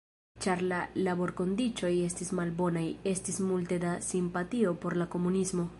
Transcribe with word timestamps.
Ĉar 0.43 0.61
la 0.69 0.77
laborkondiĉoj 1.07 1.91
estis 2.07 2.33
malbonaj, 2.41 2.85
estis 3.15 3.41
multe 3.51 3.81
da 3.87 3.95
simpatio 4.11 4.75
por 4.87 4.99
la 5.03 5.11
komunismo. 5.17 5.67